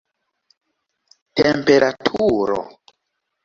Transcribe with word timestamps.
temperaturo 1.35 2.59